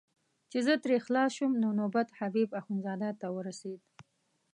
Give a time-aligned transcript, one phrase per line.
[0.51, 3.81] چې زه ترې خلاص شوم نو نوبت حبیب اخندزاده ته ورسېد.